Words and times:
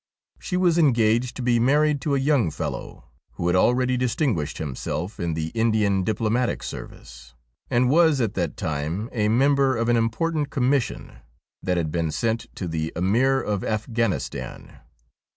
She 0.39 0.57
was 0.57 0.79
en 0.79 0.93
gaged 0.93 1.35
to 1.35 1.43
be 1.43 1.59
married 1.59 2.01
to 2.01 2.15
a 2.15 2.19
young 2.19 2.49
fellow 2.49 3.05
who 3.33 3.45
had 3.45 3.55
already 3.55 3.97
dis 3.97 4.15
tinguished 4.15 4.57
himself 4.57 5.19
in 5.19 5.35
the 5.35 5.49
Indian 5.49 6.03
diplomatic 6.03 6.63
service, 6.63 7.35
and 7.69 7.87
was 7.87 8.19
at 8.19 8.33
that 8.33 8.57
time 8.57 9.09
a 9.11 9.27
member 9.29 9.77
of 9.77 9.89
an 9.89 9.97
important 9.97 10.49
Commission 10.49 11.17
that 11.61 11.77
had 11.77 11.91
been 11.91 12.09
sent 12.09 12.47
to 12.55 12.67
the 12.67 12.91
Ameer 12.95 13.43
of 13.43 13.63
Afghanistan. 13.63 14.79